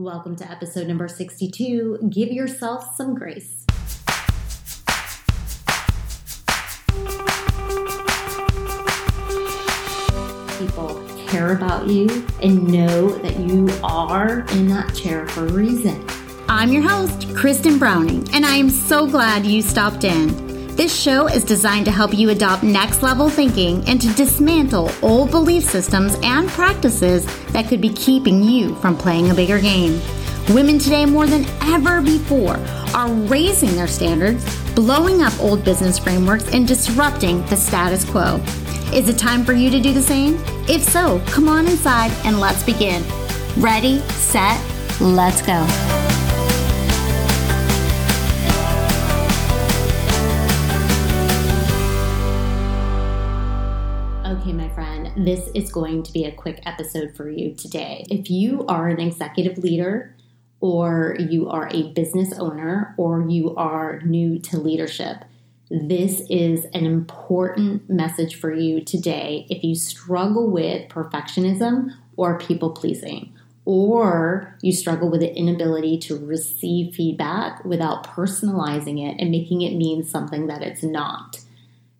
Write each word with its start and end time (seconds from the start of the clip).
Welcome 0.00 0.34
to 0.36 0.50
episode 0.50 0.86
number 0.86 1.08
62 1.08 2.08
Give 2.08 2.32
Yourself 2.32 2.96
Some 2.96 3.14
Grace. 3.14 3.66
People 10.58 11.06
care 11.28 11.52
about 11.52 11.86
you 11.86 12.26
and 12.40 12.66
know 12.66 13.10
that 13.10 13.38
you 13.40 13.68
are 13.84 14.46
in 14.52 14.68
that 14.68 14.94
chair 14.94 15.26
for 15.26 15.44
a 15.44 15.52
reason. 15.52 16.02
I'm 16.48 16.72
your 16.72 16.88
host, 16.88 17.36
Kristen 17.36 17.78
Browning, 17.78 18.26
and 18.32 18.46
I 18.46 18.54
am 18.54 18.70
so 18.70 19.06
glad 19.06 19.44
you 19.44 19.60
stopped 19.60 20.04
in. 20.04 20.49
This 20.80 20.98
show 20.98 21.26
is 21.26 21.44
designed 21.44 21.84
to 21.84 21.90
help 21.90 22.14
you 22.14 22.30
adopt 22.30 22.62
next 22.62 23.02
level 23.02 23.28
thinking 23.28 23.86
and 23.86 24.00
to 24.00 24.14
dismantle 24.14 24.90
old 25.02 25.30
belief 25.30 25.62
systems 25.62 26.16
and 26.22 26.48
practices 26.48 27.26
that 27.48 27.68
could 27.68 27.82
be 27.82 27.90
keeping 27.90 28.42
you 28.42 28.74
from 28.76 28.96
playing 28.96 29.30
a 29.30 29.34
bigger 29.34 29.60
game. 29.60 30.00
Women 30.54 30.78
today, 30.78 31.04
more 31.04 31.26
than 31.26 31.44
ever 31.60 32.00
before, 32.00 32.56
are 32.94 33.12
raising 33.12 33.76
their 33.76 33.86
standards, 33.86 34.42
blowing 34.74 35.20
up 35.20 35.38
old 35.38 35.66
business 35.66 35.98
frameworks, 35.98 36.50
and 36.54 36.66
disrupting 36.66 37.44
the 37.48 37.56
status 37.56 38.02
quo. 38.08 38.36
Is 38.90 39.10
it 39.10 39.18
time 39.18 39.44
for 39.44 39.52
you 39.52 39.68
to 39.68 39.80
do 39.80 39.92
the 39.92 40.00
same? 40.00 40.42
If 40.66 40.82
so, 40.82 41.20
come 41.26 41.46
on 41.46 41.66
inside 41.66 42.10
and 42.24 42.40
let's 42.40 42.62
begin. 42.62 43.04
Ready, 43.58 43.98
set, 43.98 44.58
let's 44.98 45.42
go. 45.42 46.19
This 55.24 55.50
is 55.54 55.70
going 55.70 56.02
to 56.02 56.12
be 56.12 56.24
a 56.24 56.32
quick 56.32 56.62
episode 56.64 57.14
for 57.14 57.28
you 57.30 57.54
today. 57.54 58.06
If 58.08 58.30
you 58.30 58.64
are 58.66 58.88
an 58.88 59.00
executive 59.00 59.58
leader, 59.58 60.14
or 60.60 61.16
you 61.18 61.48
are 61.48 61.68
a 61.70 61.92
business 61.92 62.32
owner, 62.38 62.94
or 62.96 63.26
you 63.28 63.54
are 63.56 64.00
new 64.00 64.38
to 64.38 64.58
leadership, 64.58 65.24
this 65.70 66.22
is 66.30 66.64
an 66.72 66.86
important 66.86 67.88
message 67.88 68.34
for 68.34 68.52
you 68.52 68.80
today 68.80 69.46
if 69.50 69.62
you 69.62 69.74
struggle 69.74 70.50
with 70.50 70.88
perfectionism 70.88 71.90
or 72.16 72.38
people 72.38 72.70
pleasing, 72.70 73.32
or 73.66 74.56
you 74.62 74.72
struggle 74.72 75.10
with 75.10 75.20
the 75.20 75.34
inability 75.34 75.98
to 75.98 76.16
receive 76.16 76.94
feedback 76.94 77.62
without 77.64 78.06
personalizing 78.06 79.06
it 79.06 79.20
and 79.20 79.30
making 79.30 79.60
it 79.60 79.76
mean 79.76 80.02
something 80.02 80.46
that 80.46 80.62
it's 80.62 80.82
not. 80.82 81.40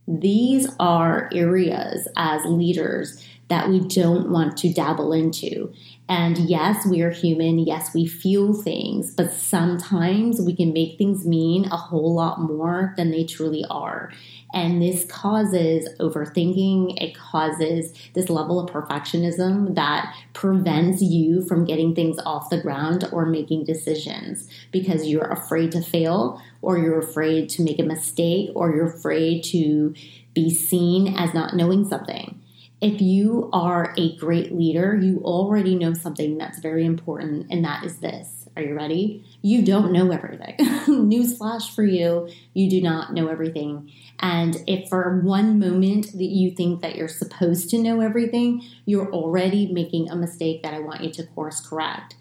These 0.06 0.68
are 0.78 1.30
areas 1.32 2.08
as 2.16 2.44
leaders 2.44 3.24
that 3.48 3.68
we 3.68 3.80
don't 3.80 4.30
want 4.30 4.56
to 4.58 4.72
dabble 4.72 5.12
into. 5.12 5.72
And 6.10 6.38
yes, 6.38 6.84
we 6.84 7.02
are 7.02 7.12
human. 7.12 7.60
Yes, 7.60 7.94
we 7.94 8.04
feel 8.04 8.52
things, 8.52 9.14
but 9.14 9.32
sometimes 9.32 10.40
we 10.40 10.56
can 10.56 10.72
make 10.72 10.98
things 10.98 11.24
mean 11.24 11.66
a 11.66 11.76
whole 11.76 12.16
lot 12.16 12.40
more 12.40 12.94
than 12.96 13.12
they 13.12 13.22
truly 13.22 13.64
are. 13.70 14.10
And 14.52 14.82
this 14.82 15.04
causes 15.04 15.88
overthinking. 16.00 17.00
It 17.00 17.16
causes 17.16 17.94
this 18.14 18.28
level 18.28 18.58
of 18.58 18.72
perfectionism 18.72 19.76
that 19.76 20.12
prevents 20.32 21.00
you 21.00 21.46
from 21.46 21.64
getting 21.64 21.94
things 21.94 22.18
off 22.26 22.50
the 22.50 22.60
ground 22.60 23.08
or 23.12 23.24
making 23.24 23.66
decisions 23.66 24.48
because 24.72 25.06
you're 25.06 25.30
afraid 25.30 25.70
to 25.70 25.80
fail 25.80 26.42
or 26.60 26.76
you're 26.76 26.98
afraid 26.98 27.48
to 27.50 27.62
make 27.62 27.78
a 27.78 27.84
mistake 27.84 28.50
or 28.56 28.74
you're 28.74 28.88
afraid 28.88 29.44
to 29.44 29.94
be 30.34 30.52
seen 30.52 31.14
as 31.16 31.32
not 31.32 31.54
knowing 31.54 31.88
something 31.88 32.40
if 32.80 33.00
you 33.00 33.50
are 33.52 33.94
a 33.98 34.16
great 34.16 34.52
leader, 34.52 34.96
you 34.96 35.20
already 35.22 35.74
know 35.74 35.92
something 35.92 36.38
that's 36.38 36.60
very 36.60 36.86
important, 36.86 37.46
and 37.50 37.64
that 37.64 37.84
is 37.84 37.98
this. 37.98 38.48
Are 38.56 38.62
you 38.62 38.74
ready? 38.74 39.24
You 39.42 39.62
don't 39.62 39.92
know 39.92 40.10
everything. 40.10 40.56
Newsflash 40.58 41.74
for 41.74 41.84
you, 41.84 42.28
you 42.54 42.70
do 42.70 42.80
not 42.80 43.12
know 43.12 43.28
everything. 43.28 43.92
And 44.18 44.62
if 44.66 44.88
for 44.88 45.20
one 45.20 45.58
moment 45.58 46.12
that 46.12 46.24
you 46.24 46.50
think 46.50 46.80
that 46.80 46.96
you're 46.96 47.08
supposed 47.08 47.70
to 47.70 47.78
know 47.78 48.00
everything, 48.00 48.62
you're 48.86 49.12
already 49.12 49.72
making 49.72 50.10
a 50.10 50.16
mistake 50.16 50.62
that 50.62 50.74
I 50.74 50.80
want 50.80 51.02
you 51.02 51.10
to 51.12 51.26
course 51.26 51.60
correct. 51.60 52.16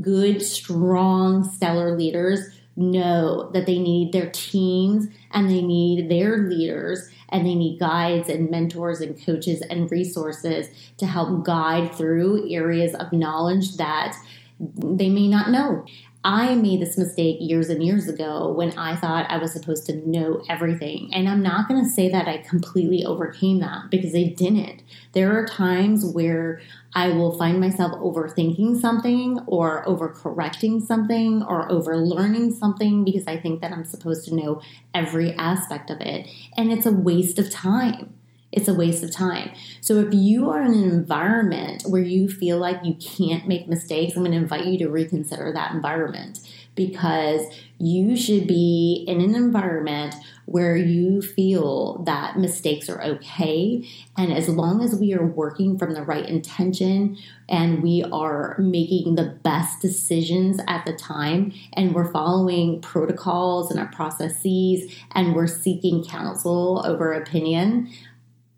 Good, 0.00 0.42
strong, 0.42 1.44
stellar 1.44 1.96
leaders 1.96 2.59
know 2.80 3.50
that 3.52 3.66
they 3.66 3.78
need 3.78 4.12
their 4.12 4.30
teams 4.30 5.06
and 5.30 5.48
they 5.48 5.62
need 5.62 6.08
their 6.10 6.38
leaders 6.38 7.08
and 7.28 7.46
they 7.46 7.54
need 7.54 7.78
guides 7.78 8.28
and 8.28 8.50
mentors 8.50 9.00
and 9.00 9.24
coaches 9.24 9.62
and 9.62 9.90
resources 9.90 10.68
to 10.96 11.06
help 11.06 11.44
guide 11.44 11.94
through 11.94 12.50
areas 12.52 12.94
of 12.94 13.12
knowledge 13.12 13.76
that 13.76 14.16
they 14.58 15.08
may 15.08 15.28
not 15.28 15.50
know. 15.50 15.84
I 16.22 16.54
made 16.54 16.82
this 16.82 16.98
mistake 16.98 17.38
years 17.40 17.70
and 17.70 17.82
years 17.82 18.06
ago 18.06 18.52
when 18.52 18.76
I 18.76 18.94
thought 18.94 19.30
I 19.30 19.38
was 19.38 19.52
supposed 19.52 19.86
to 19.86 19.96
know 20.06 20.42
everything. 20.50 21.08
And 21.14 21.26
I'm 21.26 21.42
not 21.42 21.66
going 21.66 21.82
to 21.82 21.88
say 21.88 22.10
that 22.10 22.28
I 22.28 22.38
completely 22.38 23.04
overcame 23.06 23.60
that 23.60 23.90
because 23.90 24.14
I 24.14 24.34
didn't. 24.36 24.82
There 25.12 25.32
are 25.38 25.46
times 25.46 26.04
where 26.04 26.60
I 26.94 27.08
will 27.08 27.38
find 27.38 27.58
myself 27.58 27.92
overthinking 27.92 28.80
something 28.80 29.40
or 29.46 29.82
overcorrecting 29.86 30.82
something 30.82 31.42
or 31.42 31.66
overlearning 31.70 32.52
something 32.52 33.02
because 33.02 33.26
I 33.26 33.38
think 33.38 33.62
that 33.62 33.72
I'm 33.72 33.86
supposed 33.86 34.28
to 34.28 34.34
know 34.34 34.60
every 34.92 35.32
aspect 35.34 35.88
of 35.88 36.02
it. 36.02 36.28
And 36.54 36.70
it's 36.70 36.86
a 36.86 36.92
waste 36.92 37.38
of 37.38 37.50
time 37.50 38.12
it's 38.52 38.68
a 38.68 38.74
waste 38.74 39.02
of 39.02 39.12
time. 39.12 39.50
So 39.80 39.98
if 39.98 40.12
you 40.12 40.50
are 40.50 40.62
in 40.62 40.74
an 40.74 40.90
environment 40.90 41.84
where 41.86 42.02
you 42.02 42.28
feel 42.28 42.58
like 42.58 42.78
you 42.84 42.94
can't 42.94 43.46
make 43.46 43.68
mistakes, 43.68 44.16
I'm 44.16 44.22
going 44.22 44.32
to 44.32 44.38
invite 44.38 44.66
you 44.66 44.78
to 44.78 44.88
reconsider 44.88 45.52
that 45.52 45.72
environment 45.72 46.40
because 46.74 47.46
you 47.78 48.16
should 48.16 48.46
be 48.46 49.04
in 49.06 49.20
an 49.20 49.34
environment 49.34 50.14
where 50.46 50.76
you 50.76 51.22
feel 51.22 52.02
that 52.04 52.38
mistakes 52.38 52.88
are 52.88 53.02
okay. 53.02 53.86
And 54.16 54.32
as 54.32 54.48
long 54.48 54.82
as 54.82 54.96
we 54.96 55.14
are 55.14 55.24
working 55.24 55.78
from 55.78 55.94
the 55.94 56.02
right 56.02 56.28
intention 56.28 57.16
and 57.48 57.82
we 57.82 58.04
are 58.10 58.56
making 58.58 59.14
the 59.14 59.38
best 59.42 59.80
decisions 59.80 60.60
at 60.66 60.84
the 60.84 60.92
time 60.92 61.52
and 61.74 61.94
we're 61.94 62.10
following 62.10 62.80
protocols 62.80 63.70
and 63.70 63.78
our 63.78 63.92
processes 63.92 64.92
and 65.12 65.34
we're 65.34 65.46
seeking 65.46 66.04
counsel 66.04 66.82
over 66.84 67.12
opinion, 67.12 67.92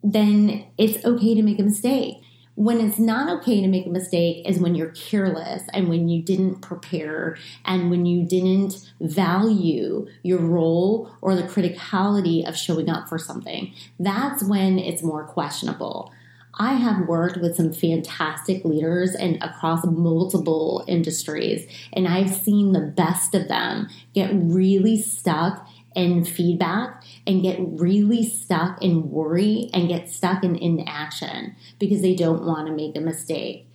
then 0.03 0.67
it's 0.79 1.05
okay 1.05 1.35
to 1.35 1.43
make 1.43 1.59
a 1.59 1.63
mistake. 1.63 2.17
When 2.55 2.81
it's 2.81 2.99
not 2.99 3.41
okay 3.41 3.63
to 3.63 3.69
make 3.69 3.87
a 3.87 3.91
mistake 3.91 4.47
is 4.47 4.59
when 4.59 4.75
you're 4.75 4.91
careless 4.91 5.63
and 5.73 5.89
when 5.89 6.09
you 6.09 6.21
didn't 6.23 6.61
prepare 6.61 7.39
and 7.65 7.91
when 7.91 8.05
you 8.05 8.27
didn't 8.27 8.93
value 9.01 10.07
your 10.23 10.39
role 10.39 11.11
or 11.23 11.35
the 11.35 11.45
criticality 11.45 12.47
of 12.47 12.55
showing 12.55 12.91
up 12.91 13.09
for 13.09 13.19
something. 13.19 13.73
That's 13.99 14.45
when 14.45 14.79
it's 14.79 15.03
more 15.03 15.25
questionable. 15.25 16.13
I 16.55 16.75
have 16.75 17.09
worked 17.09 17.39
with 17.39 17.57
some 17.57 17.73
fantastic 17.73 18.65
leaders 18.67 19.15
and 19.15 19.43
across 19.43 19.87
multiple 19.87 20.85
industries, 20.87 21.67
and 21.95 22.07
I've 22.07 22.35
seen 22.35 22.73
the 22.73 22.81
best 22.81 23.35
of 23.35 23.49
them 23.49 23.89
get 24.13 24.31
really 24.35 25.01
stuck 25.01 25.67
in 25.95 26.25
feedback 26.25 27.02
and 27.27 27.43
get 27.43 27.59
really 27.61 28.25
stuck 28.25 28.83
in 28.83 29.11
worry 29.11 29.71
and 29.73 29.89
get 29.89 30.09
stuck 30.09 30.43
in 30.43 30.57
inaction 30.57 31.55
because 31.79 32.03
they 32.03 32.15
don't 32.15 32.45
want 32.45 32.67
to 32.67 32.73
make 32.73 32.97
a 32.97 33.01
mistake. 33.01 33.67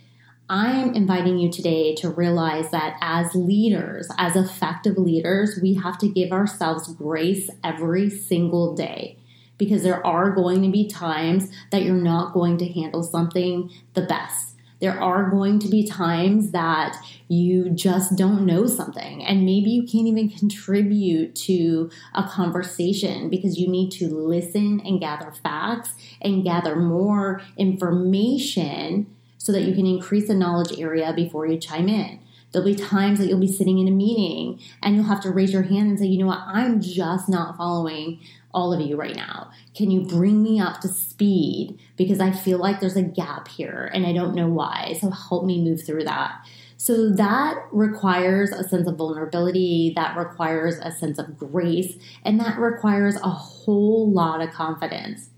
I'm 0.49 0.93
inviting 0.93 1.37
you 1.37 1.51
today 1.51 1.93
to 1.95 2.09
realize 2.09 2.71
that 2.71 2.97
as 3.01 3.35
leaders, 3.35 4.07
as 4.17 4.35
effective 4.35 4.97
leaders, 4.97 5.59
we 5.61 5.73
have 5.73 5.97
to 5.99 6.07
give 6.07 6.31
ourselves 6.31 6.93
grace 6.93 7.49
every 7.63 8.09
single 8.09 8.73
day 8.73 9.17
because 9.57 9.83
there 9.83 10.05
are 10.05 10.31
going 10.31 10.61
to 10.61 10.69
be 10.69 10.87
times 10.87 11.49
that 11.71 11.83
you're 11.83 11.95
not 11.95 12.33
going 12.33 12.57
to 12.59 12.67
handle 12.71 13.03
something 13.03 13.69
the 13.93 14.03
best. 14.03 14.56
There 14.79 14.99
are 14.99 15.29
going 15.29 15.57
to 15.59 15.67
be 15.67 15.87
times 15.87 16.51
that 16.51 16.95
you 17.27 17.69
just 17.71 18.15
don't 18.15 18.45
know 18.45 18.67
something, 18.67 19.23
and 19.23 19.45
maybe 19.45 19.71
you 19.71 19.83
can't 19.83 20.07
even 20.07 20.29
contribute 20.29 21.35
to 21.35 21.89
a 22.13 22.23
conversation 22.23 23.29
because 23.29 23.57
you 23.57 23.67
need 23.67 23.91
to 23.93 24.07
listen 24.07 24.81
and 24.85 24.99
gather 24.99 25.31
facts 25.31 25.93
and 26.21 26.43
gather 26.43 26.75
more 26.75 27.41
information 27.57 29.07
so 29.37 29.51
that 29.51 29.63
you 29.63 29.73
can 29.73 29.87
increase 29.87 30.27
the 30.27 30.35
knowledge 30.35 30.77
area 30.79 31.11
before 31.13 31.47
you 31.47 31.57
chime 31.57 31.89
in. 31.89 32.19
There'll 32.57 32.75
be 32.75 32.75
times 32.75 33.19
that 33.19 33.27
you'll 33.27 33.39
be 33.39 33.45
sitting 33.45 33.77
in 33.77 33.87
a 33.87 33.91
meeting 33.91 34.59
and 34.81 34.95
you'll 34.95 35.03
have 35.05 35.21
to 35.21 35.29
raise 35.29 35.53
your 35.53 35.61
hand 35.61 35.89
and 35.89 35.99
say, 35.99 36.07
you 36.07 36.17
know 36.17 36.25
what, 36.25 36.41
I'm 36.43 36.81
just 36.81 37.29
not 37.29 37.55
following 37.55 38.19
all 38.51 38.73
of 38.73 38.81
you 38.81 38.95
right 38.95 39.15
now. 39.15 39.51
Can 39.75 39.91
you 39.91 40.01
bring 40.01 40.41
me 40.41 40.59
up 40.59 40.81
to 40.81 40.87
speed? 40.87 41.77
Because 41.97 42.19
I 42.19 42.31
feel 42.31 42.57
like 42.57 42.79
there's 42.79 42.95
a 42.95 43.03
gap 43.03 43.47
here 43.47 43.91
and 43.93 44.07
I 44.07 44.11
don't 44.11 44.33
know 44.33 44.47
why. 44.47 44.97
So 44.99 45.11
help 45.11 45.45
me 45.45 45.61
move 45.61 45.85
through 45.85 46.05
that. 46.05 46.47
So 46.77 47.11
that 47.11 47.63
requires 47.71 48.49
a 48.49 48.67
sense 48.67 48.87
of 48.87 48.95
vulnerability, 48.97 49.93
that 49.95 50.17
requires 50.17 50.79
a 50.81 50.91
sense 50.91 51.19
of 51.19 51.37
grace, 51.37 51.93
and 52.25 52.39
that 52.39 52.57
requires 52.57 53.17
a 53.17 53.29
whole 53.29 54.11
lot 54.11 54.41
of 54.41 54.49
confidence. 54.49 55.29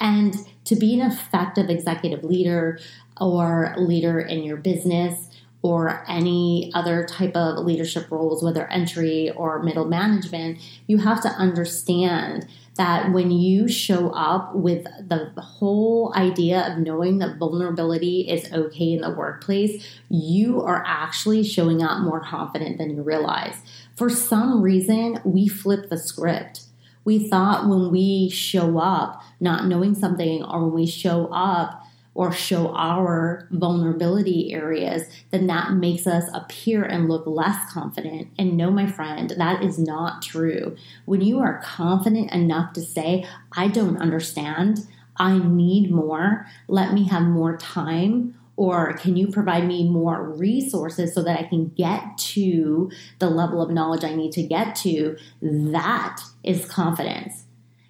And 0.00 0.34
to 0.64 0.74
be 0.74 0.98
an 0.98 1.06
effective 1.06 1.68
executive 1.68 2.24
leader 2.24 2.78
or 3.20 3.74
leader 3.76 4.20
in 4.20 4.42
your 4.42 4.56
business, 4.56 5.28
or 5.62 6.04
any 6.08 6.70
other 6.74 7.06
type 7.06 7.36
of 7.36 7.64
leadership 7.64 8.10
roles, 8.10 8.42
whether 8.42 8.66
entry 8.66 9.30
or 9.30 9.62
middle 9.62 9.84
management, 9.84 10.58
you 10.88 10.98
have 10.98 11.22
to 11.22 11.28
understand 11.28 12.46
that 12.76 13.12
when 13.12 13.30
you 13.30 13.68
show 13.68 14.10
up 14.10 14.54
with 14.54 14.84
the 15.06 15.30
whole 15.40 16.12
idea 16.16 16.66
of 16.66 16.78
knowing 16.78 17.18
that 17.18 17.36
vulnerability 17.36 18.22
is 18.22 18.50
okay 18.52 18.92
in 18.92 19.02
the 19.02 19.10
workplace, 19.10 19.86
you 20.08 20.60
are 20.62 20.82
actually 20.86 21.44
showing 21.44 21.82
up 21.82 22.00
more 22.00 22.20
confident 22.20 22.78
than 22.78 22.90
you 22.90 23.02
realize. 23.02 23.56
For 23.94 24.08
some 24.08 24.62
reason, 24.62 25.20
we 25.24 25.48
flip 25.48 25.90
the 25.90 25.98
script. 25.98 26.62
We 27.04 27.28
thought 27.28 27.68
when 27.68 27.90
we 27.90 28.30
show 28.30 28.78
up 28.78 29.22
not 29.38 29.66
knowing 29.66 29.94
something 29.94 30.42
or 30.42 30.62
when 30.62 30.72
we 30.72 30.86
show 30.86 31.26
up 31.26 31.81
or 32.14 32.30
show 32.30 32.74
our 32.74 33.48
vulnerability 33.50 34.52
areas, 34.52 35.04
then 35.30 35.46
that 35.46 35.72
makes 35.72 36.06
us 36.06 36.24
appear 36.34 36.82
and 36.82 37.08
look 37.08 37.26
less 37.26 37.72
confident. 37.72 38.28
And 38.38 38.56
no, 38.56 38.70
my 38.70 38.86
friend, 38.86 39.30
that 39.38 39.62
is 39.62 39.78
not 39.78 40.22
true. 40.22 40.76
When 41.06 41.22
you 41.22 41.40
are 41.40 41.62
confident 41.64 42.30
enough 42.30 42.74
to 42.74 42.82
say, 42.82 43.26
I 43.52 43.68
don't 43.68 43.96
understand, 43.96 44.86
I 45.16 45.38
need 45.38 45.90
more, 45.90 46.46
let 46.68 46.92
me 46.92 47.08
have 47.08 47.22
more 47.22 47.56
time, 47.56 48.34
or 48.56 48.92
can 48.94 49.16
you 49.16 49.28
provide 49.28 49.66
me 49.66 49.88
more 49.88 50.22
resources 50.22 51.14
so 51.14 51.22
that 51.22 51.38
I 51.38 51.44
can 51.44 51.68
get 51.68 52.18
to 52.18 52.90
the 53.18 53.30
level 53.30 53.62
of 53.62 53.70
knowledge 53.70 54.04
I 54.04 54.14
need 54.14 54.32
to 54.32 54.42
get 54.42 54.74
to? 54.76 55.16
That 55.40 56.20
is 56.44 56.66
confidence. 56.66 57.44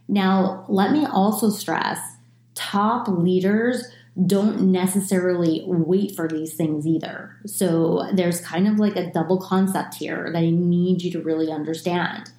Now, 0.07 0.65
let 0.69 0.93
me 0.93 1.05
also 1.05 1.51
stress 1.51 1.99
top 2.55 3.09
leaders 3.09 3.89
don't 4.27 4.71
necessarily 4.71 5.63
wait 5.67 6.15
for 6.15 6.29
these 6.29 6.55
things 6.55 6.87
either. 6.87 7.35
So 7.47 8.11
there's 8.13 8.41
kind 8.41 8.69
of 8.69 8.79
like 8.79 8.97
a 8.97 9.11
double 9.11 9.39
concept 9.39 9.95
here 9.95 10.31
that 10.33 10.39
I 10.39 10.51
need 10.51 11.03
you 11.03 11.11
to 11.13 11.23
really 11.23 11.51
understand. 11.51 12.31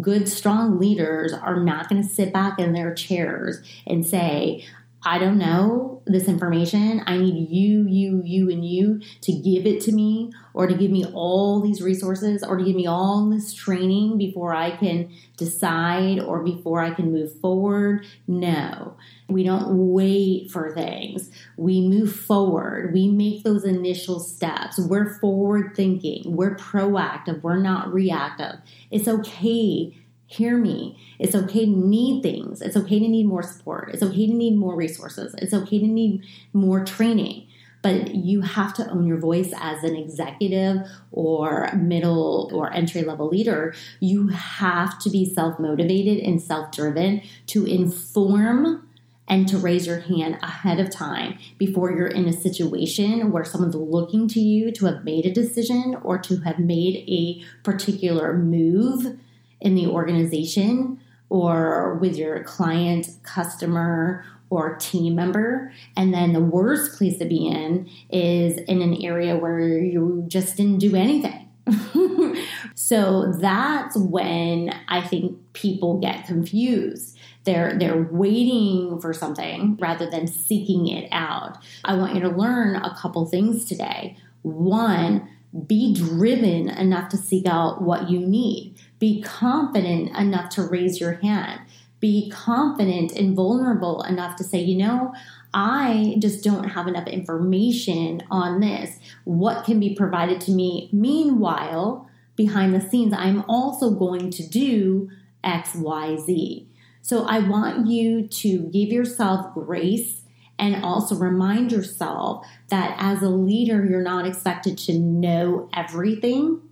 Good, 0.00 0.28
strong 0.28 0.78
leaders 0.78 1.32
are 1.32 1.60
not 1.60 1.88
going 1.88 2.02
to 2.02 2.08
sit 2.08 2.32
back 2.32 2.58
in 2.58 2.72
their 2.72 2.92
chairs 2.92 3.60
and 3.86 4.04
say, 4.04 4.64
I 5.04 5.18
don't 5.18 5.38
know 5.38 6.02
this 6.06 6.28
information. 6.28 7.02
I 7.06 7.18
need 7.18 7.50
you, 7.50 7.86
you, 7.86 8.22
you, 8.24 8.50
and 8.50 8.64
you 8.64 9.00
to 9.22 9.32
give 9.32 9.66
it 9.66 9.80
to 9.82 9.92
me 9.92 10.32
or 10.54 10.66
to 10.66 10.74
give 10.74 10.90
me 10.90 11.04
all 11.04 11.60
these 11.60 11.82
resources 11.82 12.42
or 12.42 12.56
to 12.56 12.64
give 12.64 12.76
me 12.76 12.86
all 12.86 13.28
this 13.28 13.52
training 13.52 14.18
before 14.18 14.54
I 14.54 14.76
can 14.76 15.10
decide 15.36 16.20
or 16.20 16.42
before 16.42 16.80
I 16.80 16.90
can 16.90 17.12
move 17.12 17.38
forward. 17.40 18.06
No, 18.26 18.96
we 19.28 19.44
don't 19.44 19.92
wait 19.92 20.50
for 20.50 20.74
things. 20.74 21.30
We 21.56 21.86
move 21.86 22.14
forward. 22.14 22.92
We 22.92 23.08
make 23.08 23.44
those 23.44 23.64
initial 23.64 24.20
steps. 24.20 24.78
We're 24.78 25.18
forward 25.18 25.74
thinking. 25.74 26.36
We're 26.36 26.56
proactive. 26.56 27.42
We're 27.42 27.58
not 27.58 27.92
reactive. 27.92 28.56
It's 28.90 29.08
okay 29.08 29.94
hear 30.26 30.56
me. 30.56 30.98
It's 31.18 31.34
okay 31.34 31.66
to 31.66 31.70
need 31.70 32.22
things. 32.22 32.62
It's 32.62 32.76
okay 32.76 32.98
to 32.98 33.08
need 33.08 33.26
more 33.26 33.42
support. 33.42 33.90
It's 33.92 34.02
okay 34.02 34.26
to 34.26 34.32
need 34.32 34.56
more 34.56 34.74
resources. 34.74 35.34
It's 35.38 35.54
okay 35.54 35.78
to 35.78 35.86
need 35.86 36.22
more 36.52 36.84
training. 36.84 37.46
But 37.82 38.14
you 38.14 38.40
have 38.40 38.72
to 38.74 38.90
own 38.90 39.06
your 39.06 39.18
voice 39.18 39.52
as 39.58 39.84
an 39.84 39.94
executive 39.94 40.78
or 41.12 41.70
middle 41.74 42.50
or 42.54 42.72
entry 42.72 43.02
level 43.02 43.28
leader. 43.28 43.74
You 44.00 44.28
have 44.28 44.98
to 45.00 45.10
be 45.10 45.26
self 45.26 45.58
motivated 45.60 46.18
and 46.20 46.40
self 46.40 46.72
driven 46.72 47.20
to 47.48 47.66
inform 47.66 48.88
and 49.28 49.46
to 49.48 49.58
raise 49.58 49.86
your 49.86 50.00
hand 50.00 50.38
ahead 50.42 50.80
of 50.80 50.90
time 50.90 51.38
before 51.58 51.90
you're 51.90 52.06
in 52.06 52.26
a 52.26 52.32
situation 52.32 53.30
where 53.30 53.44
someone's 53.44 53.74
looking 53.74 54.28
to 54.28 54.40
you 54.40 54.70
to 54.72 54.86
have 54.86 55.04
made 55.04 55.26
a 55.26 55.32
decision 55.32 55.96
or 56.02 56.18
to 56.18 56.38
have 56.38 56.58
made 56.58 57.04
a 57.08 57.42
particular 57.62 58.34
move 58.34 59.18
in 59.64 59.74
the 59.74 59.88
organization 59.88 61.00
or 61.30 61.94
with 61.94 62.16
your 62.16 62.44
client, 62.44 63.08
customer, 63.24 64.24
or 64.50 64.76
team 64.76 65.16
member. 65.16 65.72
And 65.96 66.14
then 66.14 66.32
the 66.32 66.40
worst 66.40 66.96
place 66.96 67.18
to 67.18 67.24
be 67.24 67.48
in 67.48 67.88
is 68.10 68.58
in 68.58 68.82
an 68.82 69.02
area 69.02 69.36
where 69.36 69.58
you 69.78 70.24
just 70.28 70.56
didn't 70.56 70.78
do 70.78 70.94
anything. 70.94 71.48
so 72.74 73.32
that's 73.40 73.96
when 73.96 74.72
I 74.88 75.00
think 75.00 75.38
people 75.54 75.98
get 75.98 76.26
confused. 76.26 77.18
They're 77.44 77.76
they're 77.78 78.02
waiting 78.10 79.00
for 79.00 79.12
something 79.12 79.76
rather 79.80 80.08
than 80.08 80.26
seeking 80.26 80.88
it 80.88 81.08
out. 81.10 81.58
I 81.84 81.94
want 81.96 82.14
you 82.14 82.20
to 82.20 82.28
learn 82.28 82.76
a 82.76 82.94
couple 82.96 83.26
things 83.26 83.64
today. 83.64 84.16
One, 84.42 85.28
be 85.66 85.94
driven 85.94 86.68
enough 86.68 87.08
to 87.10 87.16
seek 87.16 87.46
out 87.46 87.82
what 87.82 88.10
you 88.10 88.20
need. 88.20 88.76
Be 89.04 89.20
confident 89.20 90.16
enough 90.16 90.48
to 90.54 90.62
raise 90.62 90.98
your 90.98 91.12
hand. 91.12 91.60
Be 92.00 92.30
confident 92.30 93.12
and 93.12 93.36
vulnerable 93.36 94.00
enough 94.00 94.36
to 94.36 94.44
say, 94.44 94.62
you 94.62 94.78
know, 94.78 95.12
I 95.52 96.16
just 96.20 96.42
don't 96.42 96.70
have 96.70 96.88
enough 96.88 97.06
information 97.06 98.22
on 98.30 98.60
this. 98.60 98.98
What 99.24 99.66
can 99.66 99.78
be 99.78 99.94
provided 99.94 100.40
to 100.40 100.52
me? 100.52 100.88
Meanwhile, 100.90 102.08
behind 102.34 102.74
the 102.74 102.80
scenes, 102.80 103.12
I'm 103.12 103.44
also 103.46 103.90
going 103.90 104.30
to 104.30 104.48
do 104.48 105.10
X, 105.44 105.74
Y, 105.74 106.16
Z. 106.16 106.66
So 107.02 107.26
I 107.26 107.40
want 107.40 107.86
you 107.86 108.26
to 108.26 108.58
give 108.70 108.88
yourself 108.88 109.52
grace 109.52 110.22
and 110.58 110.82
also 110.82 111.14
remind 111.14 111.72
yourself 111.72 112.46
that 112.70 112.96
as 112.98 113.20
a 113.20 113.28
leader, 113.28 113.84
you're 113.84 114.00
not 114.00 114.26
expected 114.26 114.78
to 114.78 114.98
know 114.98 115.68
everything. 115.74 116.62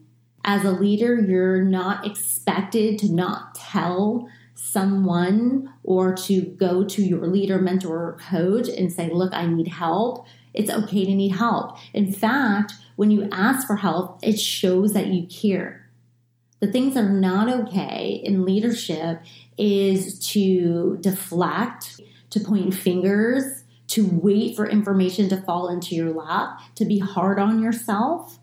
As 0.44 0.65
a 0.65 0.73
leader, 0.73 1.21
you're 1.21 1.62
not 1.62 2.06
expected 2.06 2.99
to 3.00 3.12
not 3.12 3.55
tell 3.55 4.29
someone 4.55 5.73
or 5.85 6.15
to 6.15 6.43
go 6.43 6.85
to 6.85 7.03
your 7.03 7.27
leader, 7.27 7.59
mentor, 7.59 7.97
or 7.97 8.19
coach 8.31 8.69
and 8.69 8.93
say, 8.93 9.11
Look, 9.11 9.33
I 9.33 9.47
need 9.47 9.69
help. 9.69 10.27
It's 10.55 10.71
okay 10.71 11.05
to 11.05 11.15
need 11.15 11.33
help. 11.33 11.79
In 11.94 12.12
fact, 12.12 12.75
when 12.97 13.11
you 13.11 13.29
ask 13.33 13.67
for 13.67 13.77
help, 13.77 14.19
it 14.23 14.39
shows 14.39 14.93
that 14.93 15.09
you 15.09 15.27
care. 15.27 15.89
The 16.61 16.71
things 16.71 16.94
that 16.94 17.05
are 17.05 17.09
not 17.09 17.49
okay 17.49 18.21
in 18.23 18.44
leadership 18.44 19.23
is 19.59 20.19
to 20.29 20.99
deflect, 21.00 22.00
to 22.31 22.41
point 22.41 22.75
fingers, 22.75 23.65
to 23.89 24.09
wait 24.23 24.55
for 24.55 24.69
information 24.69 25.29
to 25.29 25.37
fall 25.43 25.69
into 25.69 25.94
your 25.94 26.12
lap, 26.12 26.61
to 26.77 26.85
be 26.85 26.99
hard 26.99 27.39
on 27.39 27.62
yourself, 27.62 28.39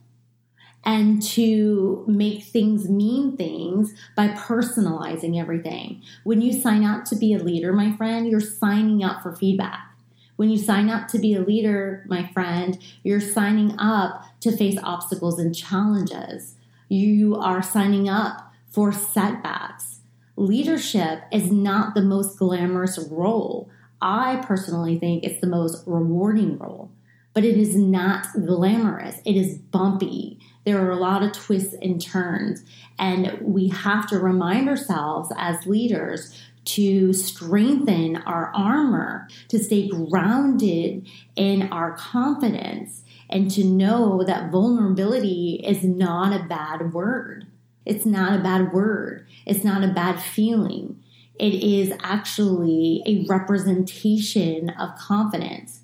and 0.85 1.21
to 1.21 2.03
make 2.07 2.43
things 2.43 2.89
mean 2.89 3.35
things 3.35 3.93
by 4.15 4.29
personalizing 4.29 5.39
everything. 5.39 6.01
When 6.23 6.41
you 6.41 6.53
sign 6.53 6.83
up 6.83 7.05
to 7.05 7.15
be 7.15 7.33
a 7.33 7.39
leader, 7.39 7.73
my 7.73 7.95
friend, 7.95 8.29
you're 8.29 8.39
signing 8.39 9.03
up 9.03 9.21
for 9.21 9.35
feedback. 9.35 9.93
When 10.37 10.49
you 10.49 10.57
sign 10.57 10.89
up 10.89 11.09
to 11.09 11.19
be 11.19 11.33
a 11.35 11.41
leader, 11.41 12.05
my 12.07 12.27
friend, 12.31 12.77
you're 13.03 13.19
signing 13.19 13.77
up 13.77 14.23
to 14.39 14.55
face 14.55 14.79
obstacles 14.81 15.37
and 15.37 15.53
challenges. 15.53 16.55
You 16.87 17.35
are 17.35 17.61
signing 17.61 18.07
up 18.07 18.53
for 18.69 18.93
setbacks. 18.93 19.99
Leadership 20.37 21.23
is 21.33 21.51
not 21.51 21.93
the 21.93 22.01
most 22.01 22.39
glamorous 22.39 22.97
role 23.11 23.69
I 24.01 24.37
personally 24.45 24.97
think 24.97 25.23
it's 25.23 25.41
the 25.41 25.47
most 25.47 25.83
rewarding 25.85 26.57
role, 26.57 26.89
but 27.33 27.43
it 27.43 27.57
is 27.57 27.75
not 27.75 28.27
glamorous. 28.33 29.17
It 29.25 29.35
is 29.35 29.57
bumpy. 29.57 30.39
There 30.65 30.85
are 30.85 30.91
a 30.91 30.99
lot 30.99 31.23
of 31.23 31.31
twists 31.31 31.75
and 31.81 32.01
turns, 32.01 32.63
and 32.97 33.39
we 33.41 33.69
have 33.69 34.07
to 34.09 34.19
remind 34.19 34.69
ourselves 34.69 35.31
as 35.37 35.65
leaders 35.65 36.37
to 36.65 37.13
strengthen 37.13 38.17
our 38.17 38.51
armor, 38.53 39.27
to 39.47 39.57
stay 39.57 39.87
grounded 39.87 41.07
in 41.35 41.63
our 41.71 41.93
confidence, 41.93 43.03
and 43.29 43.49
to 43.51 43.63
know 43.63 44.23
that 44.23 44.51
vulnerability 44.51 45.63
is 45.65 45.83
not 45.83 46.33
a 46.33 46.45
bad 46.45 46.93
word. 46.93 47.47
It's 47.85 48.05
not 48.05 48.37
a 48.37 48.43
bad 48.43 48.73
word. 48.73 49.25
It's 49.45 49.63
not 49.63 49.83
a 49.83 49.87
bad 49.87 50.21
feeling 50.21 51.01
it 51.39 51.53
is 51.53 51.93
actually 52.03 53.01
a 53.05 53.25
representation 53.27 54.69
of 54.71 54.95
confidence. 54.97 55.79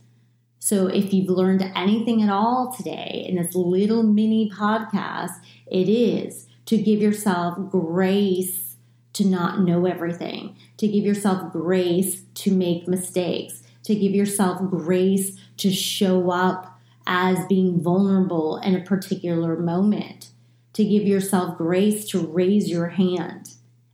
So, 0.66 0.88
if 0.88 1.14
you've 1.14 1.30
learned 1.30 1.72
anything 1.76 2.24
at 2.24 2.30
all 2.30 2.74
today 2.76 3.24
in 3.30 3.36
this 3.36 3.54
little 3.54 4.02
mini 4.02 4.50
podcast, 4.50 5.34
it 5.68 5.88
is 5.88 6.48
to 6.66 6.76
give 6.80 7.00
yourself 7.00 7.70
grace 7.70 8.76
to 9.14 9.28
not 9.28 9.60
know 9.60 9.86
everything, 9.86 10.56
to 10.78 10.88
give 10.88 11.04
yourself 11.04 11.52
grace 11.52 12.24
to 12.34 12.52
make 12.52 12.88
mistakes, 12.88 13.62
to 13.84 13.94
give 13.94 14.14
yourself 14.14 14.60
grace 14.72 15.38
to 15.58 15.72
show 15.72 16.32
up 16.32 16.80
as 17.06 17.46
being 17.46 17.80
vulnerable 17.80 18.58
in 18.58 18.74
a 18.74 18.84
particular 18.84 19.56
moment, 19.56 20.32
to 20.74 20.84
give 20.84 21.04
yourself 21.04 21.60
grace 21.60 22.10
to 22.10 22.26
raise 22.26 22.72
your 22.72 22.88
hand 22.88 23.52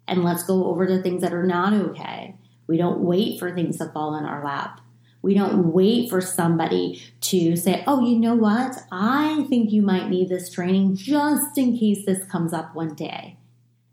and 0.08 0.24
let's 0.24 0.44
go 0.44 0.68
over 0.68 0.88
the 0.88 1.04
things 1.04 1.22
that 1.22 1.34
are 1.34 1.46
not 1.46 1.74
okay. 1.74 2.38
We 2.66 2.78
don't 2.78 3.02
wait 3.02 3.40
for 3.40 3.54
things 3.54 3.78
to 3.80 3.88
fall 3.88 4.16
in 4.16 4.24
our 4.24 4.42
lap. 4.42 4.80
We 5.22 5.36
don't 5.36 5.72
wait 5.72 6.10
for 6.10 6.20
somebody 6.20 7.02
to 7.22 7.56
say, 7.56 7.84
oh, 7.86 8.06
you 8.06 8.18
know 8.18 8.36
what? 8.36 8.78
I 8.92 9.46
think 9.50 9.72
you 9.72 9.82
might 9.82 10.10
need 10.10 10.30
this 10.30 10.52
training 10.52 10.96
just 10.96 11.58
in 11.58 11.78
case 11.78 12.06
this 12.06 12.26
comes 12.26 12.54
up 12.54 12.74
one 12.74 12.96
day. 12.96 13.38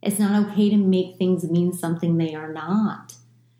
It's 0.02 0.18
not 0.18 0.48
okay 0.48 0.70
to 0.70 0.76
make 0.76 1.16
things 1.16 1.44
mean 1.44 1.72
something 1.72 2.16
they 2.16 2.34
are 2.34 2.52
not. 2.52 3.14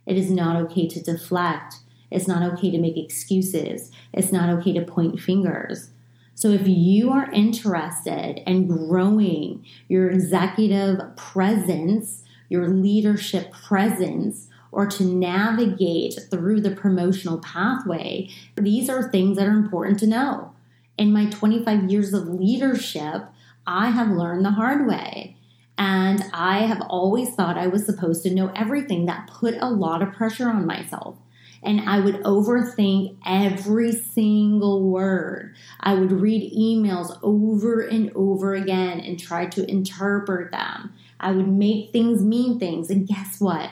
It 0.06 0.16
is 0.16 0.30
not 0.30 0.56
okay 0.56 0.88
to 0.88 1.02
deflect. 1.02 1.76
It's 2.10 2.26
not 2.26 2.42
okay 2.54 2.70
to 2.70 2.78
make 2.78 2.96
excuses. 2.96 3.90
It's 4.12 4.32
not 4.32 4.48
okay 4.58 4.72
to 4.72 4.82
point 4.82 5.20
fingers. 5.20 5.90
So, 6.34 6.50
if 6.50 6.66
you 6.66 7.10
are 7.10 7.30
interested 7.32 8.42
in 8.48 8.68
growing 8.68 9.66
your 9.88 10.08
executive 10.08 11.16
presence, 11.16 12.22
your 12.48 12.68
leadership 12.68 13.52
presence, 13.52 14.48
or 14.78 14.86
to 14.86 15.02
navigate 15.02 16.16
through 16.30 16.60
the 16.60 16.70
promotional 16.70 17.38
pathway, 17.38 18.30
these 18.54 18.88
are 18.88 19.10
things 19.10 19.36
that 19.36 19.48
are 19.48 19.50
important 19.50 19.98
to 19.98 20.06
know. 20.06 20.52
In 20.96 21.12
my 21.12 21.28
25 21.30 21.90
years 21.90 22.14
of 22.14 22.28
leadership, 22.28 23.24
I 23.66 23.90
have 23.90 24.08
learned 24.08 24.44
the 24.44 24.52
hard 24.52 24.86
way. 24.86 25.36
And 25.76 26.22
I 26.32 26.58
have 26.60 26.80
always 26.82 27.34
thought 27.34 27.58
I 27.58 27.66
was 27.66 27.86
supposed 27.86 28.22
to 28.22 28.32
know 28.32 28.52
everything. 28.54 29.06
That 29.06 29.26
put 29.26 29.56
a 29.60 29.68
lot 29.68 30.00
of 30.00 30.12
pressure 30.12 30.48
on 30.48 30.64
myself. 30.64 31.16
And 31.60 31.80
I 31.80 31.98
would 31.98 32.22
overthink 32.22 33.16
every 33.26 33.90
single 33.90 34.88
word. 34.88 35.56
I 35.80 35.94
would 35.94 36.12
read 36.12 36.52
emails 36.52 37.18
over 37.20 37.80
and 37.80 38.12
over 38.14 38.54
again 38.54 39.00
and 39.00 39.18
try 39.18 39.46
to 39.46 39.68
interpret 39.68 40.52
them. 40.52 40.94
I 41.18 41.32
would 41.32 41.48
make 41.48 41.90
things 41.90 42.22
mean 42.22 42.60
things. 42.60 42.90
And 42.90 43.08
guess 43.08 43.40
what? 43.40 43.70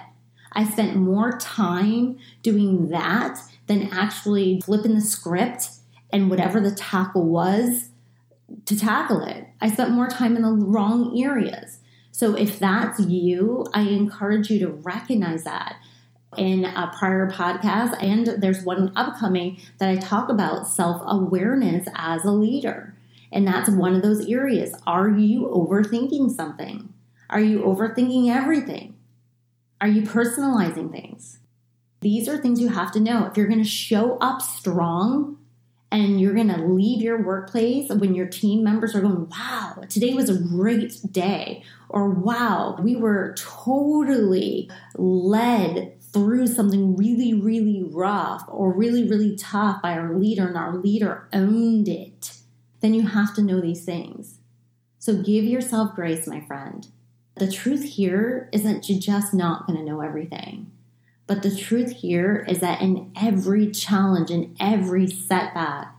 I 0.56 0.64
spent 0.64 0.96
more 0.96 1.36
time 1.38 2.18
doing 2.42 2.88
that 2.88 3.38
than 3.66 3.90
actually 3.92 4.62
flipping 4.62 4.94
the 4.94 5.02
script 5.02 5.68
and 6.10 6.30
whatever 6.30 6.60
the 6.60 6.74
tackle 6.74 7.26
was 7.26 7.90
to 8.64 8.78
tackle 8.78 9.20
it. 9.22 9.48
I 9.60 9.70
spent 9.70 9.90
more 9.90 10.08
time 10.08 10.34
in 10.34 10.42
the 10.42 10.52
wrong 10.52 11.20
areas. 11.22 11.80
So 12.10 12.34
if 12.34 12.58
that's 12.58 12.98
you, 13.00 13.66
I 13.74 13.82
encourage 13.82 14.50
you 14.50 14.58
to 14.60 14.68
recognize 14.68 15.44
that. 15.44 15.76
In 16.36 16.64
a 16.66 16.92
prior 16.98 17.30
podcast, 17.30 18.02
and 18.02 18.42
there's 18.42 18.62
one 18.62 18.92
upcoming 18.94 19.58
that 19.78 19.88
I 19.88 19.96
talk 19.96 20.28
about 20.28 20.66
self 20.66 21.00
awareness 21.06 21.88
as 21.94 22.24
a 22.24 22.30
leader. 22.30 22.94
And 23.32 23.46
that's 23.46 23.70
one 23.70 23.94
of 23.94 24.02
those 24.02 24.28
areas. 24.28 24.74
Are 24.86 25.08
you 25.08 25.46
overthinking 25.46 26.34
something? 26.34 26.92
Are 27.30 27.40
you 27.40 27.60
overthinking 27.60 28.28
everything? 28.28 28.95
Are 29.80 29.88
you 29.88 30.02
personalizing 30.02 30.90
things? 30.90 31.38
These 32.00 32.28
are 32.28 32.38
things 32.38 32.60
you 32.60 32.68
have 32.68 32.92
to 32.92 33.00
know. 33.00 33.26
If 33.26 33.36
you're 33.36 33.48
going 33.48 33.62
to 33.62 33.68
show 33.68 34.16
up 34.18 34.40
strong 34.40 35.38
and 35.92 36.20
you're 36.20 36.34
going 36.34 36.48
to 36.48 36.64
leave 36.64 37.02
your 37.02 37.22
workplace 37.22 37.90
when 37.90 38.14
your 38.14 38.26
team 38.26 38.64
members 38.64 38.94
are 38.94 39.00
going, 39.00 39.28
wow, 39.28 39.82
today 39.88 40.14
was 40.14 40.28
a 40.28 40.38
great 40.38 41.00
day, 41.10 41.62
or 41.88 42.10
wow, 42.10 42.78
we 42.82 42.96
were 42.96 43.34
totally 43.38 44.70
led 44.96 46.00
through 46.00 46.46
something 46.46 46.96
really, 46.96 47.34
really 47.34 47.82
rough 47.82 48.44
or 48.48 48.72
really, 48.72 49.08
really 49.08 49.36
tough 49.36 49.82
by 49.82 49.92
our 49.92 50.16
leader, 50.16 50.48
and 50.48 50.56
our 50.56 50.74
leader 50.74 51.28
owned 51.32 51.88
it, 51.88 52.32
then 52.80 52.94
you 52.94 53.06
have 53.06 53.34
to 53.34 53.42
know 53.42 53.60
these 53.60 53.84
things. 53.84 54.38
So 54.98 55.22
give 55.22 55.44
yourself 55.44 55.94
grace, 55.94 56.26
my 56.26 56.40
friend. 56.40 56.86
The 57.36 57.50
truth 57.50 57.82
here 57.82 58.48
is 58.52 58.62
that 58.62 58.88
you're 58.88 58.98
just 58.98 59.34
not 59.34 59.66
going 59.66 59.78
to 59.78 59.84
know 59.84 60.00
everything. 60.00 60.72
But 61.26 61.42
the 61.42 61.54
truth 61.54 61.92
here 61.92 62.46
is 62.48 62.60
that 62.60 62.80
in 62.80 63.12
every 63.20 63.70
challenge, 63.70 64.30
in 64.30 64.56
every 64.58 65.06
setback, 65.06 65.94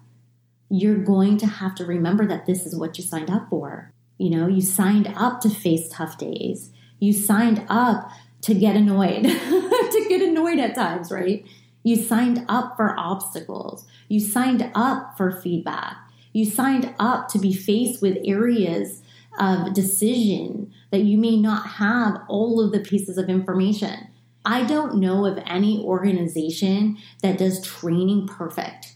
you're 0.70 0.98
going 0.98 1.38
to 1.38 1.46
have 1.46 1.75
to 1.75 1.86
remember 1.86 2.25
that 2.27 2.46
this 2.46 2.65
is 2.65 2.75
what 2.75 2.98
you 2.98 3.03
signed 3.03 3.29
up 3.29 3.50
for. 3.50 3.91
You 4.17 4.32
know, 4.32 4.48
you 4.48 4.62
signed 4.62 5.13
up 5.15 5.41
to 5.41 5.50
face 5.50 5.88
tough 5.89 6.17
days. 6.17 6.72
You 7.00 7.13
signed 7.13 7.63
up 7.70 8.10
to 8.41 8.56
get 8.56 8.75
annoyed, 8.75 9.24
to 9.24 10.06
get 10.10 10.22
annoyed 10.22 10.60
at 10.60 10.75
times, 10.75 11.12
right? 11.12 11.46
You 11.84 11.98
signed 11.98 12.46
up 12.50 12.75
for 12.75 12.98
obstacles. 12.98 13.86
You 14.08 14.20
signed 14.20 14.72
up 14.74 15.15
for 15.17 15.32
feedback. 15.32 15.98
You 16.34 16.46
signed 16.46 16.94
up 17.00 17.27
to 17.29 17.39
be 17.39 17.53
faced 17.53 18.01
with 18.01 18.17
areas 18.25 19.01
of 19.38 19.74
decision 19.74 20.74
that 20.91 21.03
you 21.03 21.17
may 21.17 21.38
not 21.38 21.67
have 21.67 22.22
all 22.27 22.63
of 22.63 22.72
the 22.72 22.79
pieces 22.79 23.17
of 23.17 23.29
information. 23.29 24.08
I 24.46 24.63
don't 24.63 24.96
know 24.96 25.25
of 25.25 25.41
any 25.46 25.84
organization 25.84 26.98
that 27.22 27.38
does 27.38 27.65
training 27.65 28.27
perfect. 28.27 28.94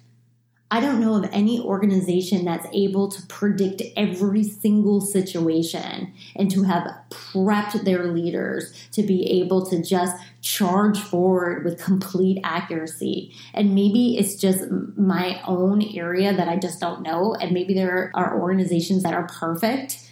I 0.73 0.79
don't 0.79 1.01
know 1.01 1.15
of 1.15 1.29
any 1.33 1.59
organization 1.59 2.45
that's 2.45 2.65
able 2.71 3.09
to 3.09 3.21
predict 3.27 3.81
every 3.97 4.41
single 4.43 5.01
situation 5.01 6.13
and 6.33 6.49
to 6.49 6.63
have 6.63 6.89
prepped 7.09 7.83
their 7.83 8.05
leaders 8.05 8.73
to 8.93 9.03
be 9.03 9.41
able 9.41 9.65
to 9.65 9.83
just 9.83 10.15
charge 10.39 10.97
forward 10.97 11.65
with 11.65 11.83
complete 11.83 12.39
accuracy. 12.45 13.35
And 13.53 13.75
maybe 13.75 14.17
it's 14.17 14.35
just 14.35 14.71
my 14.95 15.41
own 15.45 15.81
area 15.93 16.33
that 16.33 16.47
I 16.47 16.55
just 16.55 16.79
don't 16.79 17.01
know. 17.01 17.35
And 17.35 17.51
maybe 17.51 17.73
there 17.73 18.09
are 18.13 18.39
organizations 18.39 19.03
that 19.03 19.13
are 19.13 19.27
perfect, 19.27 20.09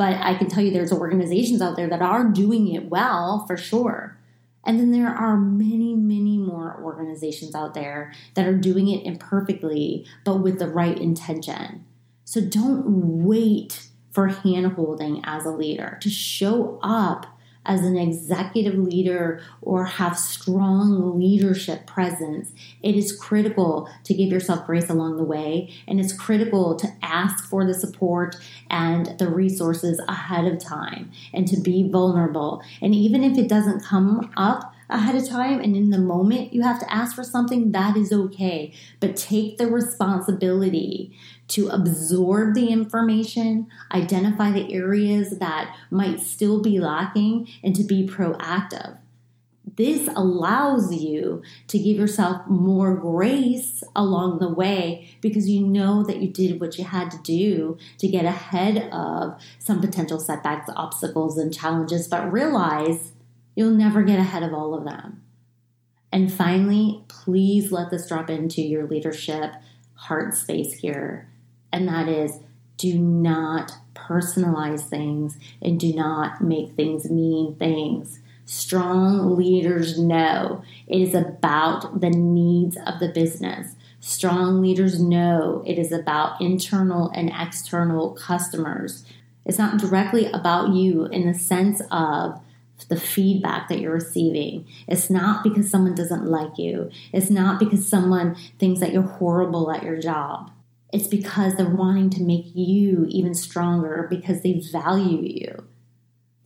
but 0.00 0.14
I 0.14 0.32
can 0.32 0.48
tell 0.48 0.64
you 0.64 0.70
there's 0.70 0.94
organizations 0.94 1.60
out 1.60 1.76
there 1.76 1.86
that 1.86 2.00
are 2.00 2.24
doing 2.24 2.72
it 2.74 2.88
well 2.88 3.44
for 3.46 3.58
sure. 3.58 4.16
And 4.64 4.80
then 4.80 4.92
there 4.92 5.10
are 5.10 5.36
many, 5.36 5.94
many 5.94 6.38
more 6.38 6.80
organizations 6.82 7.54
out 7.54 7.74
there 7.74 8.10
that 8.32 8.46
are 8.46 8.56
doing 8.56 8.88
it 8.88 9.04
imperfectly, 9.04 10.06
but 10.24 10.36
with 10.36 10.58
the 10.58 10.68
right 10.68 10.98
intention. 10.98 11.84
So 12.24 12.40
don't 12.40 13.26
wait 13.26 13.88
for 14.10 14.30
handholding 14.30 15.20
as 15.24 15.44
a 15.44 15.50
leader 15.50 15.98
to 16.00 16.08
show 16.08 16.80
up 16.82 17.38
as 17.66 17.82
an 17.82 17.96
executive 17.96 18.74
leader 18.74 19.42
or 19.60 19.84
have 19.84 20.18
strong 20.18 21.18
leadership 21.18 21.86
presence, 21.86 22.52
it 22.82 22.94
is 22.96 23.16
critical 23.16 23.88
to 24.04 24.14
give 24.14 24.30
yourself 24.30 24.66
grace 24.66 24.88
along 24.88 25.16
the 25.16 25.24
way. 25.24 25.72
And 25.86 26.00
it's 26.00 26.12
critical 26.12 26.76
to 26.76 26.88
ask 27.02 27.44
for 27.48 27.66
the 27.66 27.74
support 27.74 28.36
and 28.70 29.18
the 29.18 29.28
resources 29.28 30.00
ahead 30.08 30.46
of 30.46 30.58
time 30.58 31.10
and 31.34 31.46
to 31.48 31.60
be 31.60 31.88
vulnerable. 31.88 32.62
And 32.80 32.94
even 32.94 33.22
if 33.22 33.36
it 33.36 33.48
doesn't 33.48 33.84
come 33.84 34.32
up, 34.36 34.74
ahead 34.90 35.14
of 35.14 35.28
time 35.28 35.60
and 35.60 35.76
in 35.76 35.90
the 35.90 35.98
moment 35.98 36.52
you 36.52 36.62
have 36.62 36.80
to 36.80 36.92
ask 36.92 37.14
for 37.14 37.22
something, 37.22 37.72
that 37.72 37.96
is 37.96 38.12
okay. 38.12 38.72
But 38.98 39.16
take 39.16 39.56
the 39.56 39.68
responsibility 39.68 41.16
to 41.50 41.68
absorb 41.68 42.54
the 42.54 42.68
information, 42.68 43.66
identify 43.92 44.50
the 44.50 44.72
areas 44.72 45.38
that 45.38 45.74
might 45.90 46.20
still 46.20 46.62
be 46.62 46.78
lacking, 46.78 47.48
and 47.62 47.74
to 47.74 47.84
be 47.84 48.06
proactive. 48.06 48.98
This 49.76 50.08
allows 50.14 50.94
you 50.94 51.42
to 51.68 51.78
give 51.78 51.96
yourself 51.96 52.46
more 52.46 52.94
grace 52.94 53.82
along 53.96 54.38
the 54.38 54.48
way 54.48 55.08
because 55.20 55.48
you 55.48 55.66
know 55.66 56.02
that 56.04 56.20
you 56.20 56.28
did 56.28 56.60
what 56.60 56.76
you 56.76 56.84
had 56.84 57.10
to 57.12 57.18
do 57.18 57.78
to 57.98 58.08
get 58.08 58.24
ahead 58.24 58.90
of 58.92 59.40
some 59.58 59.80
potential 59.80 60.18
setbacks, 60.18 60.70
obstacles, 60.76 61.38
and 61.38 61.54
challenges, 61.54 62.08
but 62.08 62.32
realize 62.32 63.12
you'll 63.54 63.70
never 63.70 64.02
get 64.02 64.18
ahead 64.18 64.42
of 64.42 64.52
all 64.52 64.74
of 64.74 64.84
them. 64.84 65.22
And 66.12 66.32
finally, 66.32 67.04
please 67.08 67.70
let 67.72 67.90
this 67.90 68.08
drop 68.08 68.28
into 68.28 68.62
your 68.62 68.86
leadership 68.86 69.54
heart 69.94 70.34
space 70.34 70.74
here 70.74 71.29
and 71.72 71.88
that 71.88 72.08
is 72.08 72.40
do 72.76 72.98
not 72.98 73.72
personalize 73.94 74.88
things 74.88 75.38
and 75.60 75.78
do 75.78 75.92
not 75.94 76.40
make 76.40 76.72
things 76.72 77.10
mean 77.10 77.54
things. 77.56 78.20
Strong 78.46 79.36
leaders 79.36 79.98
know 79.98 80.62
it 80.88 81.00
is 81.00 81.14
about 81.14 82.00
the 82.00 82.10
needs 82.10 82.76
of 82.86 82.98
the 82.98 83.08
business. 83.08 83.76
Strong 84.00 84.62
leaders 84.62 85.00
know 85.00 85.62
it 85.66 85.78
is 85.78 85.92
about 85.92 86.40
internal 86.40 87.10
and 87.14 87.30
external 87.38 88.12
customers. 88.12 89.04
It's 89.44 89.58
not 89.58 89.78
directly 89.78 90.26
about 90.32 90.70
you 90.70 91.04
in 91.06 91.30
the 91.30 91.38
sense 91.38 91.82
of 91.90 92.40
the 92.88 92.98
feedback 92.98 93.68
that 93.68 93.78
you're 93.78 93.92
receiving. 93.92 94.66
It's 94.88 95.10
not 95.10 95.44
because 95.44 95.70
someone 95.70 95.94
doesn't 95.94 96.26
like 96.26 96.58
you. 96.58 96.90
It's 97.12 97.30
not 97.30 97.58
because 97.60 97.86
someone 97.86 98.36
thinks 98.58 98.80
that 98.80 98.92
you're 98.92 99.02
horrible 99.02 99.70
at 99.70 99.82
your 99.82 100.00
job. 100.00 100.50
It's 100.92 101.06
because 101.06 101.54
they're 101.54 101.68
wanting 101.68 102.10
to 102.10 102.22
make 102.22 102.46
you 102.54 103.06
even 103.08 103.34
stronger 103.34 104.06
because 104.10 104.42
they 104.42 104.62
value 104.72 105.22
you. 105.22 105.64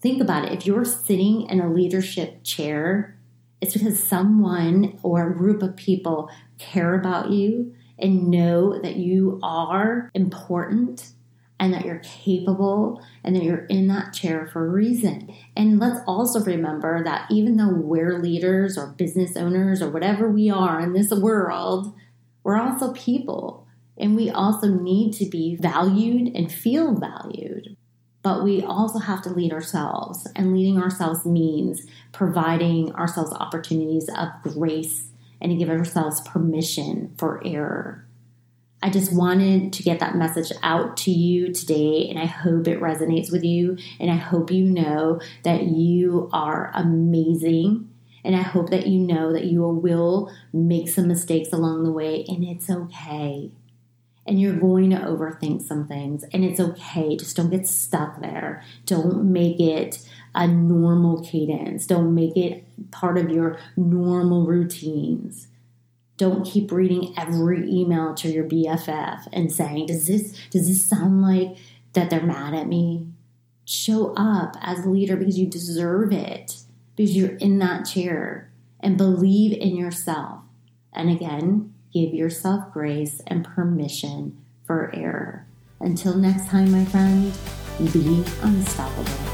Think 0.00 0.20
about 0.20 0.44
it. 0.44 0.52
If 0.52 0.66
you're 0.66 0.84
sitting 0.84 1.48
in 1.48 1.60
a 1.60 1.72
leadership 1.72 2.44
chair, 2.44 3.18
it's 3.60 3.72
because 3.72 4.02
someone 4.02 4.98
or 5.02 5.30
a 5.30 5.34
group 5.34 5.62
of 5.62 5.76
people 5.76 6.30
care 6.58 6.94
about 6.94 7.30
you 7.30 7.74
and 7.98 8.28
know 8.28 8.78
that 8.80 8.96
you 8.96 9.40
are 9.42 10.10
important 10.12 11.12
and 11.58 11.72
that 11.72 11.84
you're 11.84 12.00
capable 12.00 13.02
and 13.22 13.34
that 13.34 13.42
you're 13.42 13.64
in 13.66 13.86
that 13.88 14.12
chair 14.12 14.46
for 14.52 14.66
a 14.66 14.68
reason. 14.68 15.34
And 15.56 15.78
let's 15.78 16.00
also 16.06 16.40
remember 16.40 17.02
that 17.04 17.30
even 17.30 17.56
though 17.56 17.72
we're 17.72 18.18
leaders 18.18 18.76
or 18.76 18.88
business 18.88 19.36
owners 19.36 19.80
or 19.80 19.88
whatever 19.88 20.28
we 20.28 20.50
are 20.50 20.80
in 20.80 20.92
this 20.92 21.10
world, 21.10 21.94
we're 22.42 22.60
also 22.60 22.92
people. 22.92 23.63
And 23.96 24.16
we 24.16 24.30
also 24.30 24.68
need 24.68 25.12
to 25.14 25.26
be 25.26 25.56
valued 25.56 26.34
and 26.34 26.50
feel 26.50 26.94
valued. 26.94 27.76
But 28.22 28.42
we 28.42 28.62
also 28.62 28.98
have 28.98 29.22
to 29.22 29.30
lead 29.30 29.52
ourselves. 29.52 30.26
And 30.34 30.52
leading 30.52 30.78
ourselves 30.78 31.24
means 31.24 31.86
providing 32.12 32.92
ourselves 32.94 33.32
opportunities 33.32 34.08
of 34.08 34.28
grace 34.42 35.08
and 35.40 35.50
to 35.50 35.56
give 35.56 35.68
ourselves 35.68 36.20
permission 36.22 37.14
for 37.18 37.42
error. 37.44 38.06
I 38.82 38.90
just 38.90 39.14
wanted 39.14 39.72
to 39.74 39.82
get 39.82 40.00
that 40.00 40.14
message 40.14 40.52
out 40.62 40.98
to 40.98 41.10
you 41.10 41.52
today, 41.52 42.06
and 42.10 42.18
I 42.18 42.26
hope 42.26 42.68
it 42.68 42.80
resonates 42.80 43.32
with 43.32 43.42
you. 43.42 43.78
And 43.98 44.10
I 44.10 44.16
hope 44.16 44.50
you 44.50 44.64
know 44.64 45.20
that 45.42 45.64
you 45.64 46.28
are 46.32 46.70
amazing. 46.74 47.88
And 48.24 48.34
I 48.36 48.42
hope 48.42 48.70
that 48.70 48.86
you 48.86 48.98
know 48.98 49.32
that 49.32 49.44
you 49.44 49.62
will 49.62 50.30
make 50.52 50.88
some 50.88 51.08
mistakes 51.08 51.50
along 51.52 51.84
the 51.84 51.92
way, 51.92 52.24
and 52.28 52.44
it's 52.44 52.68
okay. 52.68 53.50
And 54.26 54.40
you're 54.40 54.56
going 54.56 54.90
to 54.90 54.96
overthink 54.96 55.62
some 55.62 55.86
things, 55.86 56.24
and 56.32 56.44
it's 56.44 56.58
okay. 56.58 57.14
Just 57.16 57.36
don't 57.36 57.50
get 57.50 57.68
stuck 57.68 58.20
there. 58.20 58.62
Don't 58.86 59.30
make 59.30 59.60
it 59.60 60.06
a 60.34 60.48
normal 60.48 61.22
cadence, 61.22 61.86
don't 61.86 62.14
make 62.14 62.36
it 62.36 62.64
part 62.90 63.18
of 63.18 63.30
your 63.30 63.58
normal 63.76 64.46
routines 64.46 65.48
don't 66.16 66.44
keep 66.44 66.70
reading 66.70 67.12
every 67.16 67.68
email 67.68 68.14
to 68.14 68.28
your 68.28 68.44
BFF 68.44 69.26
and 69.32 69.52
saying, 69.52 69.86
"Does 69.86 70.06
this 70.06 70.34
does 70.50 70.68
this 70.68 70.84
sound 70.84 71.22
like 71.22 71.56
that 71.92 72.10
they're 72.10 72.24
mad 72.24 72.54
at 72.54 72.68
me?" 72.68 73.06
Show 73.64 74.14
up 74.14 74.56
as 74.60 74.84
a 74.84 74.90
leader 74.90 75.16
because 75.16 75.38
you 75.38 75.46
deserve 75.46 76.12
it. 76.12 76.62
Because 76.96 77.16
you're 77.16 77.34
in 77.36 77.58
that 77.58 77.84
chair 77.84 78.52
and 78.78 78.96
believe 78.96 79.52
in 79.52 79.74
yourself. 79.74 80.42
And 80.92 81.10
again, 81.10 81.73
give 81.94 82.12
yourself 82.12 82.72
grace 82.72 83.22
and 83.28 83.44
permission 83.44 84.36
for 84.66 84.90
error. 84.92 85.46
Until 85.80 86.14
next 86.16 86.48
time, 86.48 86.72
my 86.72 86.84
friend, 86.84 87.32
be 87.92 88.24
unstoppable. 88.42 89.33